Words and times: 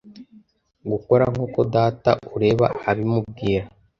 gukora 0.91 1.23
nkuko 1.33 1.59
data 1.75 2.11
ureba 2.35 2.65
abimubwira 2.89 3.63